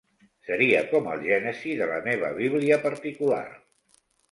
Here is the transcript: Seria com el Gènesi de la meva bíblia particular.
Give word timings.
Seria 0.45 0.79
com 0.93 1.09
el 1.11 1.21
Gènesi 1.27 1.77
de 1.83 1.91
la 1.93 2.01
meva 2.09 2.33
bíblia 2.41 2.83
particular. 2.89 3.45